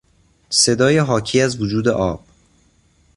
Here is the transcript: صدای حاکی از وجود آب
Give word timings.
صدای 0.49 0.97
حاکی 0.97 1.41
از 1.41 1.61
وجود 1.61 1.87
آب 1.87 2.23